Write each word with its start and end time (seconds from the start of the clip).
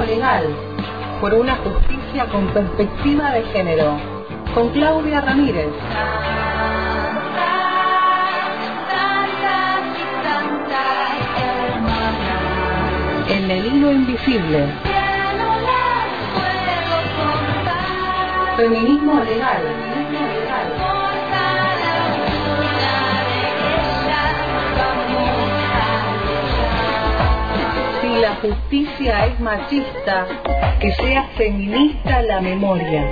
Legal, 0.00 0.44
por 1.20 1.34
una 1.34 1.56
justicia 1.56 2.26
con 2.26 2.46
perspectiva 2.48 3.30
de 3.32 3.42
género, 3.44 3.96
con 4.54 4.70
Claudia 4.70 5.20
Ramírez. 5.20 5.68
En 13.28 13.50
el 13.50 13.66
hilo 13.66 13.92
invisible. 13.92 14.66
Feminismo 18.56 19.20
legal. 19.20 19.93
Justicia 28.36 29.26
es 29.26 29.40
machista, 29.40 30.26
que 30.80 30.92
sea 30.92 31.24
feminista 31.36 32.22
la 32.22 32.40
memoria. 32.40 33.04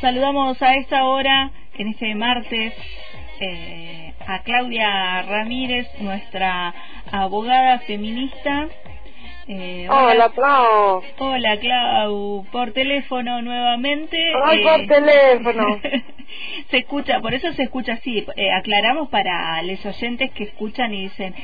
Saludamos 0.00 0.60
a 0.62 0.76
esta 0.76 1.04
hora, 1.04 1.50
en 1.74 1.88
este 1.88 2.14
martes, 2.14 2.74
eh, 3.40 4.14
a 4.26 4.42
Claudia 4.42 5.22
Ramírez, 5.22 5.88
nuestra 6.00 6.74
abogada 7.10 7.78
feminista. 7.80 8.68
Eh, 9.54 9.86
hola, 9.90 10.30
Clau. 10.30 11.02
Hola, 11.18 11.58
Clau. 11.58 12.46
Por 12.50 12.72
teléfono 12.72 13.42
nuevamente. 13.42 14.16
Ay, 14.42 14.62
por 14.62 14.80
eh, 14.80 14.86
teléfono. 14.86 15.78
se 16.70 16.78
escucha, 16.78 17.20
por 17.20 17.34
eso 17.34 17.52
se 17.52 17.64
escucha 17.64 17.92
así. 17.94 18.24
Eh, 18.36 18.50
aclaramos 18.50 19.10
para 19.10 19.62
los 19.62 19.84
oyentes 19.84 20.30
que 20.30 20.44
escuchan 20.44 20.94
y 20.94 21.02
dicen, 21.02 21.34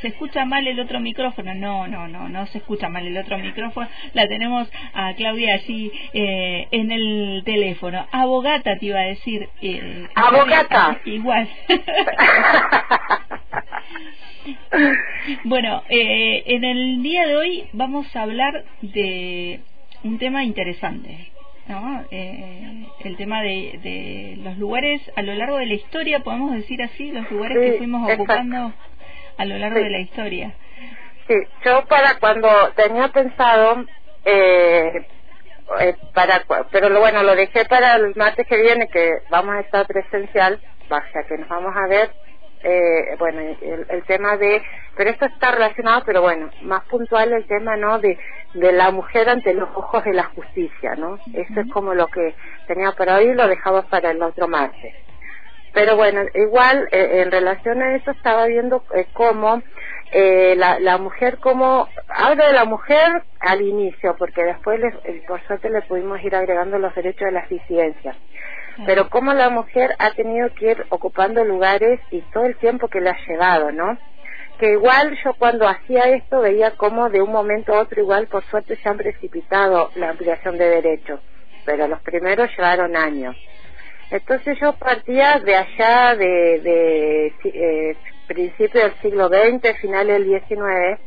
se 0.00 0.08
escucha 0.08 0.46
mal 0.46 0.66
el 0.66 0.80
otro 0.80 0.98
micrófono. 1.00 1.52
No, 1.52 1.86
no, 1.88 2.08
no, 2.08 2.30
no 2.30 2.46
se 2.46 2.58
escucha 2.58 2.88
mal 2.88 3.06
el 3.06 3.18
otro 3.18 3.36
micrófono. 3.36 3.86
La 4.14 4.26
tenemos 4.26 4.70
a 4.94 5.12
Claudia 5.12 5.54
allí 5.54 5.92
en 6.14 6.90
el 6.90 7.42
teléfono. 7.44 8.06
Abogata, 8.12 8.78
te 8.78 8.86
iba 8.86 9.00
a 9.00 9.04
decir. 9.04 9.46
Abogata. 10.14 10.98
Igual. 11.04 11.48
bueno, 15.44 15.82
eh, 15.88 16.42
en 16.46 16.64
el 16.64 17.02
día 17.02 17.26
de 17.26 17.36
hoy 17.36 17.68
vamos 17.72 18.14
a 18.16 18.22
hablar 18.22 18.64
de 18.82 19.60
un 20.04 20.18
tema 20.18 20.44
interesante. 20.44 21.30
¿no? 21.68 22.04
Eh, 22.10 22.86
el 23.04 23.16
tema 23.16 23.42
de, 23.42 24.38
los 24.42 24.58
lugares 24.58 25.00
a 25.14 25.22
lo 25.22 25.34
largo 25.34 25.56
de 25.58 25.66
la 25.66 25.74
historia, 25.74 26.20
podemos 26.20 26.52
decir 26.52 26.82
así, 26.82 27.12
los 27.12 27.30
lugares 27.30 27.58
que 27.58 27.78
fuimos 27.78 28.10
ocupando 28.12 28.72
a 29.36 29.44
lo 29.44 29.58
largo 29.58 29.78
de 29.78 29.90
la 29.90 30.00
historia. 30.00 30.54
Sí, 31.28 31.34
yo 31.64 31.84
para 31.86 32.18
cuando 32.18 32.48
tenía 32.74 33.08
pensado, 33.08 33.84
eh, 34.24 35.06
eh 35.80 35.94
para 36.12 36.42
pero 36.72 36.98
bueno, 36.98 37.22
lo 37.22 37.36
dejé 37.36 37.64
para 37.66 37.94
el 37.96 38.14
martes 38.16 38.46
que 38.48 38.60
viene, 38.60 38.88
que 38.88 39.08
vamos 39.30 39.54
a 39.54 39.60
estar 39.60 39.86
presencial, 39.86 40.60
o 40.90 41.26
que 41.28 41.38
nos 41.38 41.48
vamos 41.48 41.72
a 41.76 41.86
ver 41.86 42.10
eh, 42.62 43.16
bueno, 43.18 43.40
el, 43.40 44.02
tema 44.04 44.36
de, 44.36 44.62
pero 44.96 45.10
esto 45.10 45.26
está 45.26 45.52
relacionado, 45.52 46.02
pero 46.04 46.20
bueno, 46.20 46.50
más 46.62 46.84
puntual 46.84 47.32
el 47.32 47.46
tema, 47.46 47.76
¿no? 47.76 47.98
De, 47.98 48.18
de 48.54 48.72
la 48.72 48.90
mujer 48.90 49.28
ante 49.30 49.54
los 49.54 49.68
ojos 49.74 50.04
de 50.04 50.12
la 50.12 50.24
justicia, 50.24 50.94
¿no? 50.96 51.18
Eso 51.32 51.60
es 51.60 51.70
como 51.72 51.94
lo 51.94 52.08
que 52.08 52.34
tenía 52.66 52.92
para 52.92 53.16
hoy 53.16 53.28
y 53.28 53.34
lo 53.34 53.48
dejaba 53.48 53.82
para 53.82 54.10
el 54.10 54.22
otro 54.22 54.46
martes. 54.46 54.94
Pero 55.72 55.96
bueno, 55.96 56.22
igual 56.34 56.88
eh, 56.90 57.22
en 57.22 57.30
relación 57.30 57.80
a 57.80 57.94
eso 57.94 58.10
estaba 58.10 58.46
viendo 58.46 58.82
eh, 58.94 59.06
cómo 59.12 59.62
eh, 60.12 60.54
la, 60.56 60.80
la 60.80 60.98
mujer, 60.98 61.38
como 61.38 61.88
hablo 62.08 62.44
de 62.44 62.52
la 62.52 62.64
mujer 62.64 63.22
al 63.38 63.62
inicio, 63.62 64.16
porque 64.18 64.42
después 64.42 64.80
les, 64.80 64.94
por 65.26 65.40
suerte 65.46 65.70
le 65.70 65.82
pudimos 65.82 66.22
ir 66.22 66.34
agregando 66.34 66.78
los 66.78 66.94
derechos 66.94 67.26
de 67.26 67.32
las 67.32 67.48
disidencias 67.48 68.16
pero 68.86 69.08
cómo 69.10 69.32
la 69.32 69.50
mujer 69.50 69.94
ha 69.98 70.12
tenido 70.12 70.52
que 70.54 70.72
ir 70.72 70.86
ocupando 70.90 71.44
lugares 71.44 72.00
y 72.10 72.20
todo 72.32 72.44
el 72.44 72.56
tiempo 72.56 72.88
que 72.88 73.00
le 73.00 73.10
ha 73.10 73.16
llevado, 73.26 73.72
¿no? 73.72 73.98
Que 74.58 74.72
igual 74.72 75.16
yo 75.24 75.34
cuando 75.34 75.68
hacía 75.68 76.04
esto 76.10 76.40
veía 76.40 76.72
cómo 76.72 77.08
de 77.08 77.22
un 77.22 77.32
momento 77.32 77.74
a 77.74 77.80
otro 77.80 78.00
igual 78.00 78.26
por 78.26 78.44
suerte 78.44 78.76
se 78.76 78.88
han 78.88 78.96
precipitado 78.96 79.90
la 79.94 80.10
ampliación 80.10 80.58
de 80.58 80.68
derechos, 80.68 81.20
pero 81.64 81.88
los 81.88 82.00
primeros 82.02 82.50
llevaron 82.56 82.96
años. 82.96 83.36
Entonces 84.10 84.58
yo 84.60 84.72
partía 84.74 85.38
de 85.38 85.54
allá 85.54 86.16
de, 86.16 86.60
de 86.60 87.34
eh, 87.44 87.96
principio 88.26 88.82
del 88.82 88.94
siglo 89.00 89.28
XX, 89.28 89.78
final 89.80 90.06
del 90.08 90.24
XIX, 90.24 91.00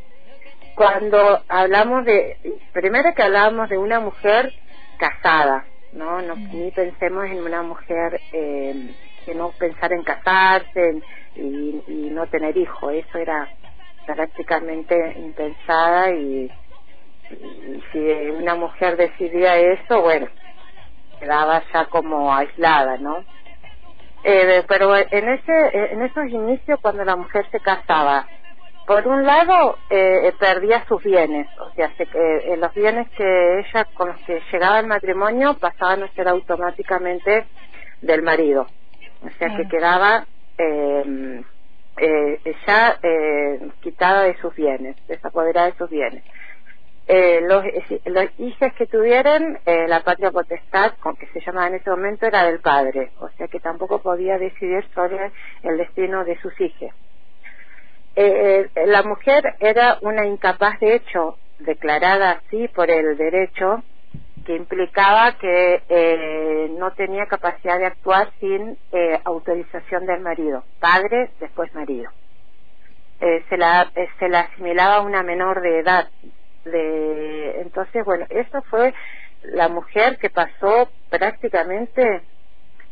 cuando 0.74 1.42
hablamos 1.48 2.04
de, 2.04 2.36
primero 2.72 3.14
que 3.14 3.22
hablábamos 3.22 3.68
de 3.68 3.78
una 3.78 4.00
mujer 4.00 4.52
casada, 4.98 5.64
no 5.94 6.20
no 6.22 6.34
ni 6.36 6.70
pensemos 6.70 7.24
en 7.26 7.42
una 7.42 7.62
mujer 7.62 8.20
eh, 8.32 8.94
que 9.24 9.34
no 9.34 9.50
pensar 9.52 9.92
en 9.92 10.02
casarse 10.02 11.02
y, 11.36 11.82
y, 11.88 12.10
no 12.10 12.26
tener 12.26 12.56
hijos 12.56 12.92
eso 12.92 13.18
era 13.18 13.48
prácticamente 14.06 15.14
impensada 15.18 16.10
y, 16.10 16.50
si 17.90 17.98
una 17.98 18.54
mujer 18.54 18.96
decidía 18.96 19.56
eso 19.56 20.02
bueno 20.02 20.26
quedaba 21.18 21.62
ya 21.72 21.86
como 21.86 22.34
aislada 22.34 22.98
no 22.98 23.24
eh, 24.24 24.62
pero 24.68 24.94
en 24.96 25.28
ese 25.28 25.92
en 25.92 26.02
esos 26.02 26.26
inicios 26.28 26.78
cuando 26.80 27.04
la 27.04 27.16
mujer 27.16 27.46
se 27.50 27.60
casaba 27.60 28.26
por 28.86 29.06
un 29.06 29.24
lado 29.24 29.78
eh, 29.90 30.32
perdía 30.38 30.84
sus 30.86 31.02
bienes, 31.02 31.46
o 31.58 31.70
sea, 31.72 31.90
eh, 31.98 32.56
los 32.58 32.74
bienes 32.74 33.08
que 33.10 33.60
ella 33.60 33.86
con 33.94 34.08
los 34.08 34.20
que 34.22 34.42
llegaba 34.52 34.78
al 34.78 34.86
matrimonio 34.86 35.54
pasaban 35.54 36.02
a 36.02 36.08
ser 36.08 36.28
automáticamente 36.28 37.46
del 38.02 38.22
marido, 38.22 38.66
o 39.22 39.30
sea 39.38 39.56
que 39.56 39.66
quedaba 39.68 40.26
eh, 40.58 41.42
eh, 41.96 42.40
ya 42.66 42.98
eh, 43.02 43.70
quitada 43.80 44.24
de 44.24 44.36
sus 44.38 44.54
bienes, 44.54 44.96
desapoderada 45.06 45.68
de 45.68 45.78
sus 45.78 45.90
bienes. 45.90 46.24
Eh, 47.06 47.40
los, 47.42 47.62
los 48.06 48.40
hijos 48.40 48.72
que 48.78 48.86
tuvieran, 48.86 49.58
la 49.66 50.00
patria 50.00 50.30
potestad, 50.30 50.94
con 51.00 51.16
que 51.16 51.26
se 51.28 51.40
llamaba 51.40 51.68
en 51.68 51.74
ese 51.74 51.90
momento, 51.90 52.26
era 52.26 52.44
del 52.44 52.60
padre, 52.60 53.10
o 53.20 53.28
sea 53.36 53.46
que 53.46 53.60
tampoco 53.60 54.00
podía 54.00 54.38
decidir 54.38 54.84
sobre 54.94 55.30
el 55.62 55.76
destino 55.76 56.24
de 56.24 56.38
sus 56.40 56.58
hijos 56.60 56.90
eh, 58.16 58.70
eh, 58.74 58.86
la 58.86 59.02
mujer 59.02 59.56
era 59.60 59.98
una 60.02 60.26
incapaz 60.26 60.78
de 60.80 60.96
hecho, 60.96 61.36
declarada 61.58 62.32
así 62.32 62.68
por 62.68 62.90
el 62.90 63.16
derecho, 63.16 63.82
que 64.44 64.54
implicaba 64.54 65.32
que 65.38 65.82
eh, 65.88 66.70
no 66.78 66.92
tenía 66.92 67.26
capacidad 67.26 67.78
de 67.78 67.86
actuar 67.86 68.30
sin 68.40 68.76
eh, 68.92 69.18
autorización 69.24 70.06
del 70.06 70.20
marido, 70.20 70.64
padre, 70.80 71.30
después 71.40 71.74
marido. 71.74 72.10
Eh, 73.20 73.44
se, 73.48 73.56
la, 73.56 73.90
eh, 73.94 74.08
se 74.18 74.28
la 74.28 74.40
asimilaba 74.40 74.96
a 74.96 75.00
una 75.00 75.22
menor 75.22 75.60
de 75.62 75.78
edad. 75.78 76.08
De, 76.64 77.60
entonces, 77.60 78.04
bueno, 78.04 78.26
eso 78.28 78.62
fue 78.62 78.92
la 79.42 79.68
mujer 79.68 80.18
que 80.18 80.30
pasó 80.30 80.88
prácticamente 81.10 82.22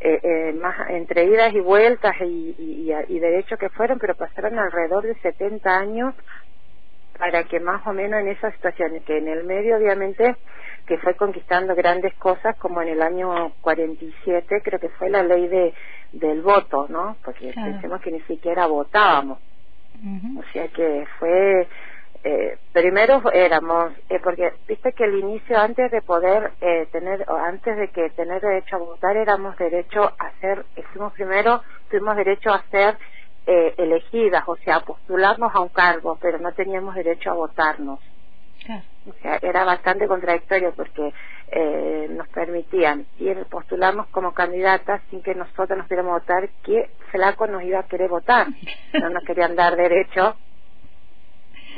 eh, 0.04 0.20
eh, 0.22 0.52
más 0.54 0.90
entre 0.90 1.24
idas 1.24 1.54
y 1.54 1.60
vueltas 1.60 2.14
y, 2.20 2.56
y, 2.58 2.92
y, 3.08 3.18
derechos 3.20 3.58
que 3.58 3.68
fueron, 3.68 4.00
pero 4.00 4.16
pasaron 4.16 4.58
alrededor 4.58 5.04
de 5.04 5.14
70 5.20 5.78
años 5.78 6.14
para 7.18 7.44
que 7.44 7.60
más 7.60 7.86
o 7.86 7.92
menos 7.92 8.20
en 8.20 8.28
esas 8.28 8.52
situaciones, 8.54 9.04
que 9.04 9.18
en 9.18 9.28
el 9.28 9.44
medio 9.44 9.76
obviamente 9.76 10.34
que 10.86 10.98
fue 10.98 11.14
conquistando 11.14 11.76
grandes 11.76 12.14
cosas 12.14 12.56
como 12.58 12.82
en 12.82 12.88
el 12.88 13.00
año 13.00 13.52
47 13.60 14.62
creo 14.64 14.80
que 14.80 14.88
fue 14.88 15.08
la 15.08 15.22
ley 15.22 15.46
de 15.46 15.72
del 16.10 16.42
voto, 16.42 16.86
¿no? 16.88 17.16
Porque 17.24 17.52
pensemos 17.54 18.00
que 18.00 18.10
ni 18.10 18.20
siquiera 18.22 18.66
votábamos. 18.66 19.38
O 20.36 20.42
sea 20.52 20.66
que 20.68 21.06
fue 21.20 21.68
eh, 22.24 22.56
primero 22.72 23.22
éramos, 23.32 23.92
eh, 24.08 24.20
porque 24.22 24.52
viste 24.68 24.92
que 24.92 25.04
el 25.04 25.18
inicio 25.18 25.58
antes 25.58 25.90
de 25.90 26.02
poder 26.02 26.52
eh, 26.60 26.86
tener, 26.92 27.24
antes 27.28 27.76
de 27.76 27.88
que 27.88 28.10
tener 28.10 28.40
derecho 28.40 28.76
a 28.76 28.78
votar, 28.78 29.16
éramos 29.16 29.56
derecho 29.56 30.04
a 30.04 30.30
ser, 30.40 30.64
fuimos 30.92 31.12
primero, 31.14 31.62
tuvimos 31.90 32.16
derecho 32.16 32.50
a 32.52 32.62
ser 32.70 32.96
eh, 33.46 33.74
elegidas, 33.76 34.44
o 34.46 34.56
sea, 34.56 34.80
postularnos 34.80 35.52
a 35.52 35.60
un 35.60 35.70
cargo, 35.70 36.16
pero 36.20 36.38
no 36.38 36.52
teníamos 36.52 36.94
derecho 36.94 37.30
a 37.30 37.34
votarnos. 37.34 37.98
O 39.08 39.12
sea, 39.20 39.40
era 39.42 39.64
bastante 39.64 40.06
contradictorio 40.06 40.72
porque 40.76 41.12
eh, 41.48 42.06
nos 42.10 42.28
permitían 42.28 43.04
ir 43.18 43.44
postularnos 43.46 44.06
como 44.08 44.32
candidatas 44.32 45.02
sin 45.10 45.22
que 45.22 45.34
nosotros 45.34 45.76
nos 45.76 45.88
pudiéramos 45.88 46.20
votar, 46.20 46.48
que 46.62 46.88
flaco 47.10 47.48
nos 47.48 47.64
iba 47.64 47.80
a 47.80 47.88
querer 47.88 48.08
votar. 48.08 48.46
No 48.92 49.10
nos 49.10 49.24
querían 49.24 49.56
dar 49.56 49.74
derecho 49.74 50.36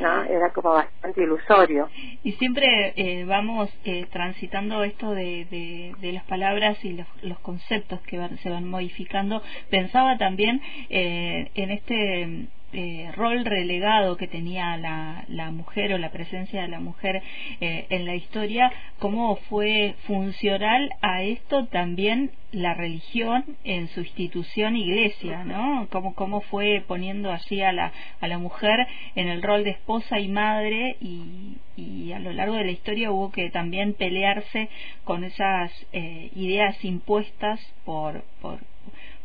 ¿no? 0.01 0.25
Era 0.25 0.51
como 0.53 0.71
bastante 0.71 1.23
ilusorio. 1.23 1.89
Y 2.23 2.33
siempre 2.33 2.93
eh, 2.97 3.25
vamos 3.25 3.71
eh, 3.85 4.07
transitando 4.11 4.83
esto 4.85 5.13
de, 5.13 5.95
de, 6.01 6.13
las 6.13 6.25
palabras 6.25 6.83
y 6.85 6.93
los, 6.93 7.07
los 7.23 7.39
conceptos 7.41 8.01
que 8.03 8.21
se 8.43 8.51
van 8.51 8.69
modificando. 8.69 9.43
Pensaba 9.71 10.17
también 10.19 10.61
eh, 10.91 11.51
en 11.55 11.71
este 11.71 12.49
eh, 12.75 13.11
rol 13.15 13.45
relegado 13.45 14.17
que 14.17 14.27
tenía 14.27 14.77
la, 14.77 15.25
la, 15.29 15.51
mujer 15.51 15.93
o 15.95 15.99
la 15.99 16.11
presencia 16.11 16.63
de 16.63 16.69
la 16.69 16.81
mujer 16.81 17.23
eh, 17.61 17.87
en 17.91 18.05
la 18.05 18.15
historia, 18.15 18.73
cómo 18.99 19.37
fue 19.49 19.95
funcional 20.07 20.91
a 21.01 21.23
esto 21.23 21.67
también 21.67 22.31
la 22.53 22.75
religión 22.75 23.45
en 23.65 23.89
su 23.89 24.01
institución 24.01 24.77
iglesia, 24.77 25.45
¿no? 25.45 25.89
Cómo, 25.91 26.15
cómo 26.15 26.41
fue 26.41 26.85
poniendo 26.87 27.31
así 27.31 27.61
a 27.63 27.73
la, 27.73 27.93
a 28.21 28.29
la 28.29 28.39
mujer 28.39 28.87
en 29.15 29.29
el 29.29 29.43
rol 29.43 29.65
de 29.65 29.71
esposa 29.71 30.21
y 30.21 30.29
madre 30.29 30.97
y, 31.01 31.57
y 31.77 32.13
a 32.13 32.19
lo 32.19 32.33
largo 32.33 32.55
de 32.55 32.65
la 32.65 32.71
historia 32.71 33.11
hubo 33.11 33.31
que 33.33 33.51
también 33.51 33.95
pelearse 33.95 34.69
con 35.05 35.25
esas 35.25 35.73
eh, 35.93 36.31
ideas 36.37 36.85
impuestas 36.85 37.61
por, 37.85 38.23
por, 38.41 38.59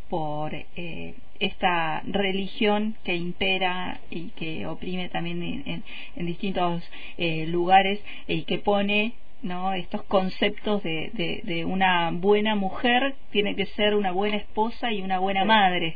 por 0.10 0.54
eh, 0.54 1.14
esta 1.40 2.02
religión 2.06 2.96
que 3.04 3.16
impera 3.16 4.00
y 4.10 4.30
que 4.32 4.66
oprime 4.66 5.10
también 5.10 5.42
en, 5.44 5.84
en, 6.16 6.26
distintos 6.26 6.84
eh, 7.18 7.46
lugares 7.48 8.00
y 8.28 8.44
que 8.44 8.58
pone 8.58 9.14
no 9.42 9.74
estos 9.74 10.04
conceptos 10.04 10.84
de, 10.84 11.12
de, 11.14 11.42
de, 11.44 11.66
una 11.66 12.12
buena 12.12 12.56
mujer 12.56 13.16
tiene 13.32 13.56
que 13.56 13.68
ser 13.68 13.96
una 13.96 14.12
buena 14.12 14.38
esposa 14.38 14.92
y 14.92 15.02
una 15.02 15.20
buena 15.20 15.46
madre. 15.46 15.96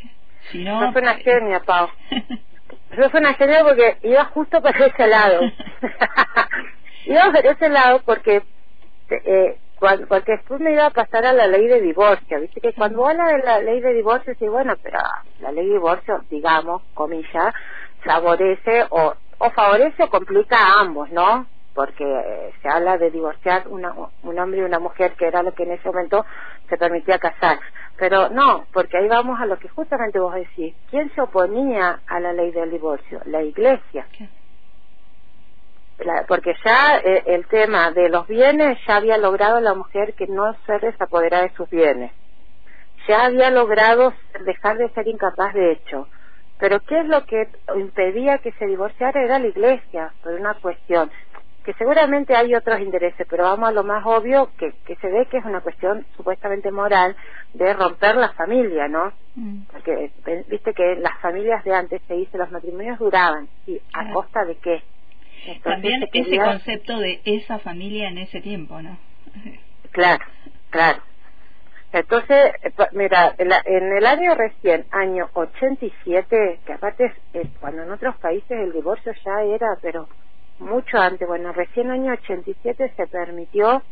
Si 0.51 0.59
no 0.63 0.91
fue 0.91 1.01
una 1.01 1.15
genia 1.15 1.59
Pau. 1.61 1.89
Fue 2.95 3.19
una 3.19 3.33
genia 3.33 3.63
porque 3.63 3.97
iba 4.03 4.23
justo 4.25 4.61
para 4.61 4.85
ese 4.85 5.07
lado. 5.07 5.41
Iba 7.05 7.31
para 7.31 7.51
ese 7.51 7.69
lado 7.69 8.01
porque 8.05 8.43
eh, 9.09 9.57
porque 10.07 10.33
después 10.33 10.59
me 10.59 10.73
iba 10.73 10.85
a 10.85 10.91
pasar 10.91 11.25
a 11.25 11.33
la 11.33 11.47
ley 11.47 11.67
de 11.67 11.81
divorcio, 11.81 12.39
viste 12.39 12.61
que 12.61 12.73
cuando 12.73 13.07
habla 13.07 13.27
de 13.27 13.43
la 13.43 13.59
ley 13.59 13.81
de 13.81 13.93
divorcio, 13.93 14.33
sí, 14.39 14.47
bueno, 14.47 14.75
pero 14.81 14.99
la 15.39 15.51
ley 15.51 15.67
de 15.67 15.73
divorcio, 15.73 16.21
digamos, 16.29 16.81
comillas, 16.93 17.53
favorece 18.03 18.85
o, 18.89 19.13
o 19.37 19.49
favorece 19.51 20.03
o 20.03 20.09
complica 20.09 20.57
a 20.57 20.81
ambos, 20.81 21.11
¿no? 21.11 21.47
Porque 21.73 22.03
eh, 22.03 22.53
se 22.61 22.69
habla 22.69 22.97
de 22.97 23.09
divorciar 23.11 23.67
una, 23.67 23.93
un 24.23 24.39
hombre 24.39 24.59
y 24.61 24.63
una 24.63 24.79
mujer, 24.79 25.13
que 25.13 25.25
era 25.25 25.41
lo 25.41 25.53
que 25.53 25.63
en 25.63 25.71
ese 25.71 25.87
momento 25.87 26.25
se 26.69 26.77
permitía 26.77 27.17
casar. 27.17 27.59
Pero 27.97 28.29
no, 28.29 28.65
porque 28.73 28.97
ahí 28.97 29.07
vamos 29.07 29.39
a 29.39 29.45
lo 29.45 29.57
que 29.57 29.69
justamente 29.69 30.19
vos 30.19 30.35
decís. 30.35 30.75
¿Quién 30.89 31.11
se 31.15 31.21
oponía 31.21 31.99
a 32.07 32.19
la 32.19 32.33
ley 32.33 32.51
del 32.51 32.71
divorcio? 32.71 33.21
La 33.25 33.41
iglesia 33.41 34.05
porque 36.27 36.55
ya 36.65 36.97
eh, 36.97 37.23
el 37.27 37.45
tema 37.47 37.91
de 37.91 38.09
los 38.09 38.27
bienes 38.27 38.77
ya 38.87 38.97
había 38.97 39.17
logrado 39.17 39.59
la 39.61 39.73
mujer 39.73 40.13
que 40.13 40.27
no 40.27 40.55
se 40.65 40.79
desapoderara 40.79 41.43
de 41.43 41.55
sus 41.55 41.69
bienes. 41.69 42.11
Ya 43.07 43.25
había 43.25 43.51
logrado 43.51 44.13
dejar 44.45 44.77
de 44.77 44.89
ser 44.89 45.07
incapaz 45.07 45.53
de 45.53 45.71
hecho. 45.71 46.07
Pero 46.59 46.79
¿qué 46.81 46.99
es 46.99 47.07
lo 47.07 47.25
que 47.25 47.47
impedía 47.75 48.37
que 48.37 48.53
se 48.53 48.65
divorciara? 48.65 49.21
Era 49.21 49.39
la 49.39 49.47
iglesia, 49.47 50.13
por 50.23 50.33
una 50.33 50.53
cuestión 50.55 51.11
que 51.63 51.73
seguramente 51.73 52.35
hay 52.35 52.53
otros 52.55 52.79
intereses, 52.81 53.25
pero 53.29 53.43
vamos 53.43 53.69
a 53.69 53.71
lo 53.71 53.83
más 53.83 54.05
obvio 54.05 54.49
que, 54.57 54.73
que 54.85 54.95
se 54.97 55.07
ve 55.07 55.25
que 55.27 55.37
es 55.37 55.45
una 55.45 55.61
cuestión 55.61 56.05
supuestamente 56.17 56.71
moral 56.71 57.15
de 57.53 57.73
romper 57.73 58.15
la 58.15 58.33
familia, 58.33 58.87
¿no? 58.87 59.13
Mm. 59.35 59.61
Porque 59.71 60.11
eh, 60.25 60.45
viste 60.49 60.73
que 60.73 60.95
las 60.97 61.17
familias 61.21 61.63
de 61.63 61.73
antes 61.73 62.01
se 62.07 62.15
dice 62.15 62.37
los 62.37 62.51
matrimonios 62.51 62.99
duraban, 62.99 63.47
¿y 63.65 63.79
a 63.93 64.11
costa 64.11 64.43
de 64.45 64.55
qué? 64.55 64.83
También 65.63 66.07
ese 66.11 66.37
concepto 66.37 66.99
de 66.99 67.21
esa 67.25 67.59
familia 67.59 68.07
en 68.09 68.17
ese 68.17 68.41
tiempo, 68.41 68.81
¿no? 68.81 68.97
Claro, 69.91 70.25
claro. 70.71 71.03
Entonces, 71.91 72.53
eh, 72.63 72.71
mira, 72.93 73.35
en 73.37 73.93
el 73.93 74.05
año 74.07 74.33
recién, 74.33 74.85
año 74.89 75.29
87, 75.33 76.59
que 76.65 76.73
aparte 76.73 77.13
es, 77.33 77.47
cuando 77.59 77.83
en 77.83 77.91
otros 77.91 78.15
países 78.17 78.49
el 78.49 78.73
divorcio 78.73 79.13
ya 79.23 79.43
era, 79.43 79.77
pero 79.79 80.09
mucho 80.57 80.97
antes, 80.97 81.27
bueno, 81.27 81.53
recién 81.53 81.91
año 81.91 82.13
87 82.13 82.93
se 82.97 83.07
permitió 83.07 83.83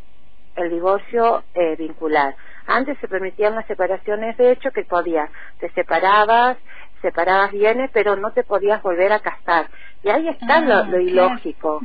el 0.56 0.72
divorcio 0.72 1.44
eh, 1.54 1.76
vincular. 1.76 2.36
Antes 2.66 2.98
se 3.00 3.08
permitían 3.08 3.54
las 3.54 3.68
separaciones 3.68 4.36
de 4.38 4.52
hecho 4.52 4.72
que 4.72 4.84
podías, 4.84 5.30
te 5.60 5.70
separabas, 5.74 6.58
separabas 7.02 7.52
bienes, 7.52 7.90
pero 7.94 8.16
no 8.16 8.32
te 8.32 8.44
podías 8.44 8.82
volver 8.82 9.12
a 9.12 9.20
casar. 9.20 9.68
Y 10.04 10.10
ahí 10.10 10.28
está 10.30 10.62
lo, 10.62 10.76
ah, 10.76 11.02
ilógico. 11.02 11.82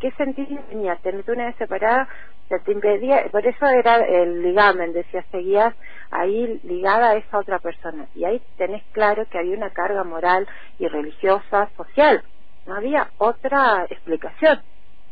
¿Qué 0.00 0.10
sentido 0.12 0.60
tenía? 0.68 0.96
Tenerte 0.96 1.32
una 1.32 1.46
vez 1.46 1.56
separada, 1.56 2.08
se 2.48 2.58
te 2.60 2.72
impedía, 2.72 3.24
por 3.30 3.46
eso 3.46 3.66
era 3.66 4.04
el 4.04 4.42
ligamen, 4.42 4.92
decía, 4.92 5.24
seguías 5.30 5.74
ahí 6.10 6.60
ligada 6.64 7.10
a 7.10 7.16
esa 7.16 7.38
otra 7.38 7.58
persona. 7.60 8.06
Y 8.14 8.24
ahí 8.24 8.42
tenés 8.56 8.82
claro 8.92 9.26
que 9.30 9.38
había 9.38 9.56
una 9.56 9.70
carga 9.70 10.02
moral 10.04 10.48
y 10.78 10.88
religiosa, 10.88 11.68
social. 11.76 12.22
No 12.66 12.74
había 12.74 13.10
otra 13.18 13.86
explicación. 13.88 14.60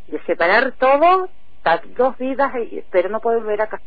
De 0.08 0.20
separar 0.24 0.72
todo, 0.72 1.28
dos 1.96 2.18
vidas, 2.18 2.52
pero 2.90 3.08
no 3.08 3.20
poder 3.20 3.40
volver 3.40 3.62
a 3.62 3.66
casar. 3.68 3.86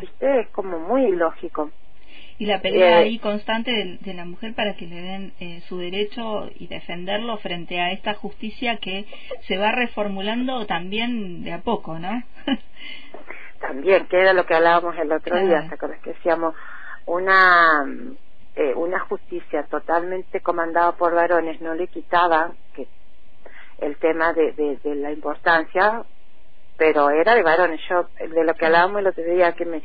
¿Viste? 0.00 0.40
Es 0.40 0.48
como 0.48 0.78
muy 0.78 1.04
ilógico 1.04 1.70
y 2.38 2.46
la 2.46 2.60
pelea 2.60 2.98
ahí 2.98 3.18
constante 3.18 3.98
de, 4.00 4.14
la 4.14 4.24
mujer 4.24 4.54
para 4.54 4.74
que 4.74 4.86
le 4.86 5.00
den 5.00 5.32
eh, 5.40 5.62
su 5.68 5.78
derecho 5.78 6.50
y 6.58 6.66
defenderlo 6.66 7.36
frente 7.38 7.80
a 7.80 7.92
esta 7.92 8.14
justicia 8.14 8.78
que 8.78 9.06
se 9.46 9.58
va 9.58 9.72
reformulando 9.72 10.66
también 10.66 11.44
de 11.44 11.52
a 11.52 11.60
poco, 11.60 11.98
¿no? 11.98 12.22
también, 13.60 14.06
que 14.06 14.20
era 14.20 14.32
lo 14.32 14.44
que 14.44 14.54
hablábamos 14.54 14.96
el 14.98 15.12
otro 15.12 15.38
día, 15.38 15.66
¿te 15.68 15.74
acuerdas 15.74 16.00
que 16.02 16.10
decíamos 16.10 16.54
una 17.06 17.84
eh, 18.54 18.74
una 18.74 19.00
justicia 19.00 19.62
totalmente 19.64 20.40
comandada 20.40 20.92
por 20.92 21.14
varones 21.14 21.58
no 21.62 21.72
le 21.74 21.86
quitaba 21.86 22.52
que 22.74 22.86
el 23.78 23.96
tema 23.96 24.32
de, 24.32 24.52
de, 24.52 24.94
la 24.94 25.10
importancia, 25.10 26.04
pero 26.76 27.10
era 27.10 27.34
de 27.34 27.42
varones. 27.42 27.80
Yo, 27.88 28.06
de 28.18 28.44
lo 28.44 28.54
que 28.54 28.66
hablábamos 28.66 29.00
el 29.00 29.08
otro 29.08 29.24
día, 29.24 29.52
que 29.52 29.64
me, 29.64 29.82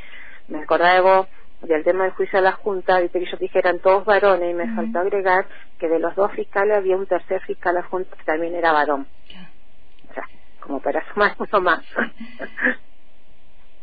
me 0.48 0.60
acordaba 0.60 0.94
de 0.94 1.02
vos, 1.02 1.28
del 1.62 1.84
tema 1.84 2.04
del 2.04 2.14
juicio 2.14 2.40
a 2.40 2.42
la 2.42 2.52
Junta, 2.52 3.00
viste 3.00 3.20
que 3.20 3.26
ellos 3.26 3.40
dijeran 3.40 3.80
todos 3.80 4.06
varones 4.06 4.52
y 4.52 4.54
me 4.54 4.74
faltó 4.76 5.00
agregar 5.00 5.46
que 5.80 5.88
de 5.88 6.00
los 6.00 6.16
dos 6.16 6.32
fiscales 6.34 6.78
había 6.78 6.96
un 6.96 7.08
tercer 7.08 7.42
fiscal 7.42 7.78
a 7.78 7.82
la 7.82 7.88
Junta 7.88 8.16
que 8.16 8.24
también 8.24 8.56
era 8.56 8.72
varón. 8.72 9.08
O 10.10 10.14
sea, 10.14 10.24
como 10.60 10.80
para 10.80 11.04
sumar 11.14 11.36
uno 11.40 11.62
más. 11.62 11.84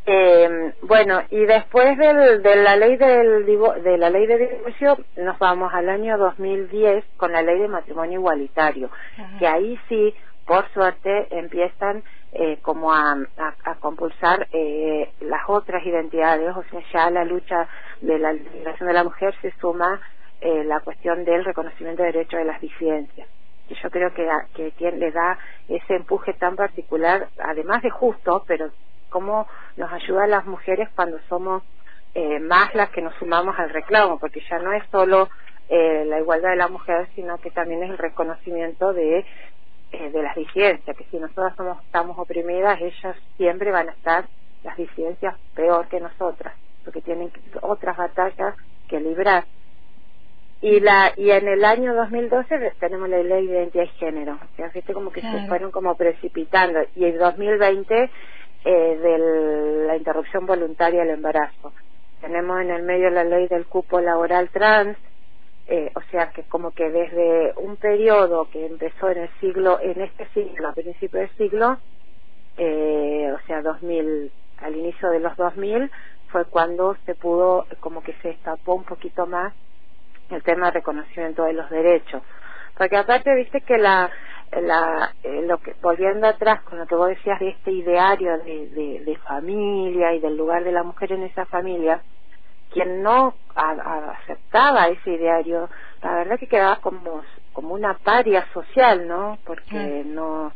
eh, 0.07 0.73
bueno, 0.83 1.23
y 1.31 1.45
después 1.47 1.99
del, 1.99 2.43
de 2.43 2.57
la 2.57 2.77
ley 2.77 2.97
del 2.97 3.45
de 3.47 3.99
la 3.99 4.11
ley 4.11 4.27
de 4.27 4.39
divorcio 4.39 4.99
nos 5.17 5.39
vamos 5.39 5.73
al 5.75 5.89
año 5.89 6.17
2010 6.19 7.05
con 7.17 7.33
la 7.33 7.43
ley 7.43 7.59
de 7.59 7.69
matrimonio 7.69 8.21
igualitario, 8.21 8.91
que 9.39 9.47
ahí 9.47 9.79
sí, 9.89 10.15
por 10.47 10.69
suerte, 10.73 11.29
empiezan 11.31 12.03
eh, 12.33 12.59
como 12.63 12.93
a, 12.93 13.17
a, 13.65 13.75
compulsar 13.77 14.49
eh, 14.53 15.13
las 15.21 15.43
otras 15.49 15.85
identidades, 15.87 16.55
o 16.57 16.65
sea, 16.65 16.81
ya 16.93 17.11
la 17.11 17.25
lucha 17.25 17.69
de 18.01 18.19
la 18.19 18.33
liberación 18.33 18.89
de 18.89 18.95
la 18.95 19.05
mujer 19.05 19.35
se 19.41 19.53
suma 19.61 20.01
eh, 20.41 20.65
la 20.65 20.81
cuestión 20.81 21.25
del 21.25 21.45
reconocimiento 21.45 22.03
de 22.03 22.13
derechos 22.13 22.39
de 22.39 22.45
las 22.45 22.61
disidencias. 22.61 23.29
Que 23.69 23.75
yo 23.77 23.91
creo 23.91 24.13
que, 24.13 24.73
que 24.73 24.93
le 24.93 25.11
da 25.11 25.39
ese 25.69 25.95
empuje 25.95 26.35
tan 26.35 26.55
particular, 26.57 27.29
además 27.39 27.83
de 27.83 27.91
justo, 27.91 28.45
pero 28.47 28.71
cómo 29.09 29.47
nos 29.77 29.91
ayuda 29.93 30.25
a 30.25 30.27
las 30.27 30.45
mujeres 30.45 30.89
cuando 30.95 31.19
somos 31.29 31.63
eh, 32.15 32.41
más 32.41 32.75
las 32.75 32.91
que 32.91 33.01
nos 33.01 33.15
sumamos 33.15 33.59
al 33.59 33.71
reclamo, 33.71 34.19
porque 34.19 34.43
ya 34.51 34.59
no 34.59 34.73
es 34.73 34.85
solo 34.91 35.29
eh, 35.69 36.05
la 36.07 36.21
igualdad 36.21 36.51
de 36.51 36.57
la 36.57 36.69
mujer, 36.69 37.09
sino 37.15 37.39
que 37.39 37.51
también 37.51 37.83
es 37.83 37.91
el 37.91 37.99
reconocimiento 37.99 38.93
de 38.93 39.25
eh, 39.95 40.11
de 40.11 40.23
las 40.23 40.35
disidencias, 40.35 40.97
que 40.97 41.05
si 41.05 41.19
nosotras 41.19 41.55
somos, 41.57 41.83
estamos 41.85 42.19
oprimidas, 42.19 42.81
ellas 42.81 43.17
siempre 43.37 43.71
van 43.71 43.89
a 43.89 43.93
estar, 43.93 44.27
las 44.63 44.77
disidencias, 44.77 45.37
peor 45.55 45.89
que 45.89 46.01
nosotras, 46.01 46.55
porque 46.85 47.01
tienen 47.01 47.31
otras 47.63 47.97
batallas 47.97 48.55
que 48.89 49.01
librar. 49.01 49.45
Y, 50.61 50.81
la, 50.81 51.13
y 51.17 51.31
en 51.31 51.47
el 51.47 51.65
año 51.65 51.95
2012 51.95 52.73
tenemos 52.81 53.09
la 53.09 53.19
ley 53.19 53.47
de 53.47 53.55
identidad 53.55 53.85
y 53.85 53.99
género, 53.99 54.33
o 54.35 54.57
sea, 54.57 54.69
viste 54.75 54.95
como 54.95 55.13
que 55.13 55.21
se 55.21 55.47
fueron 55.47 55.71
como 55.71 55.95
precipitando, 55.95 56.81
y 56.97 57.05
en 57.05 57.19
2020 57.19 58.11
eh, 58.65 58.71
de 58.71 59.87
la 59.87 59.97
interrupción 59.97 60.47
voluntaria 60.47 61.01
del 61.01 61.11
embarazo. 61.11 61.73
Tenemos 62.21 62.61
en 62.63 62.71
el 62.71 62.83
medio 62.83 63.11
la 63.11 63.25
ley 63.25 63.47
del 63.47 63.67
cupo 63.67 64.01
laboral 64.01 64.49
trans, 64.49 64.97
eh, 65.67 65.91
o 65.95 66.01
sea 66.11 66.31
que 66.31 66.43
como 66.45 66.73
que 66.73 66.91
desde 66.91 67.55
un 67.57 67.77
periodo 67.77 68.49
que 68.51 68.67
empezó 68.67 69.09
en 69.11 69.19
el 69.19 69.31
siglo, 69.41 69.79
en 69.81 70.01
este 70.03 70.27
siglo, 70.35 70.69
a 70.69 70.75
principios 70.75 71.29
del 71.29 71.37
siglo, 71.37 71.79
eh, 72.59 73.33
o 73.35 73.47
sea 73.47 73.63
2000, 73.63 74.31
al 74.59 74.77
inicio 74.77 75.11
de 75.11 75.21
los 75.21 75.37
2000, 75.37 75.91
fue 76.29 76.45
cuando 76.47 76.97
se 77.07 77.15
pudo, 77.15 77.67
como 77.81 78.03
que 78.03 78.13
se 78.21 78.29
destapó 78.29 78.75
un 78.75 78.85
poquito 78.85 79.27
más 79.27 79.55
el 80.31 80.43
tema 80.43 80.67
de 80.67 80.73
reconocimiento 80.73 81.45
de 81.45 81.55
los 81.55 81.71
derechos. 81.71 82.23
Porque 82.77 82.97
aparte, 82.97 83.35
viste 83.35 83.61
que 83.63 83.79
la, 83.79 84.11
la, 84.61 85.13
eh, 85.23 85.43
lo 85.47 85.59
que, 85.59 85.75
volviendo 85.81 86.27
atrás 86.27 86.63
con 86.63 86.79
lo 86.79 86.87
que 86.87 86.95
vos 86.95 87.09
decías 87.09 87.39
de 87.41 87.51
este 87.51 87.71
ideario 87.71 88.37
de, 88.39 88.69
de, 88.69 89.05
de 89.05 89.17
familia 89.19 90.13
y 90.13 90.21
del 90.21 90.37
lugar 90.37 90.65
de 90.65 90.73
la 90.73 90.83
mujer 90.83 91.13
en 91.13 91.23
esa 91.23 91.47
familia, 91.47 92.03
quien 92.75 93.03
no 93.03 93.35
aceptaba 93.55 94.89
ese 94.89 95.13
ideario, 95.13 95.71
la 96.03 96.15
verdad 96.17 96.39
que 96.39 96.49
quedaba 96.49 96.77
como, 96.81 97.23
como 97.53 97.73
una 97.73 97.95
paria 97.95 98.45
social, 98.53 99.07
¿no? 99.07 99.39
Porque 99.47 100.03
no 100.05 100.53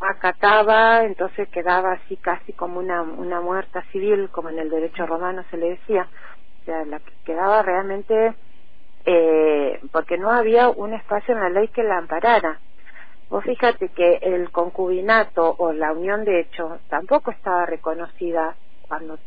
acataba, 0.00 1.02
entonces 1.02 1.48
quedaba 1.48 1.92
así 1.92 2.16
casi 2.16 2.52
como 2.52 2.78
una, 2.78 3.02
una 3.02 3.40
muerta 3.40 3.82
civil, 3.90 4.30
como 4.30 4.48
en 4.50 4.60
el 4.60 4.70
derecho 4.70 5.04
romano 5.04 5.44
se 5.50 5.56
le 5.56 5.70
decía. 5.70 6.08
O 6.62 6.64
sea, 6.64 6.84
la 6.84 7.00
que 7.00 7.12
quedaba 7.24 7.62
realmente, 7.62 8.34
eh, 9.04 9.80
porque 9.92 10.16
no 10.16 10.30
había 10.30 10.68
un 10.68 10.94
espacio 10.94 11.34
en 11.34 11.40
la 11.40 11.50
ley 11.50 11.68
que 11.68 11.82
la 11.82 11.98
amparara. 11.98 12.60
Vos 13.28 13.44
fíjate 13.44 13.88
que 13.88 14.20
el 14.22 14.50
concubinato 14.50 15.54
o 15.58 15.72
la 15.72 15.92
unión 15.92 16.24
de 16.24 16.40
hecho 16.40 16.78
tampoco 16.88 17.30
estaba 17.30 17.66
reconocida 17.66 18.56
cuando 18.82 19.18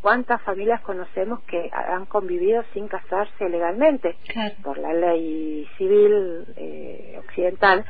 ¿Cuántas 0.00 0.40
familias 0.42 0.80
conocemos 0.80 1.40
que 1.42 1.70
han 1.72 2.06
convivido 2.06 2.64
sin 2.72 2.88
casarse 2.88 3.48
legalmente 3.50 4.16
por 4.62 4.78
la 4.78 4.94
ley 4.94 5.68
civil 5.76 6.46
eh, 6.56 7.16
occidental? 7.18 7.84